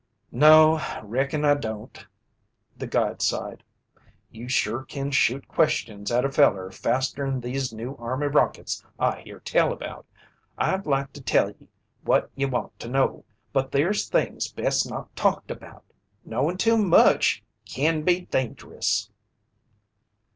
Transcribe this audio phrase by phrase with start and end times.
[0.31, 2.07] "No, reckon I don't,"
[2.75, 3.61] the guide sighed.
[4.31, 9.41] "You sure kin shoot questions at a feller faster'n these new Army rockets I hear
[9.41, 10.07] tell about.
[10.57, 11.67] I'd like to tell ye
[12.01, 15.83] what ye want to know, but there's things best not talked about.
[16.25, 19.07] Knowin' too much kin be dangerous."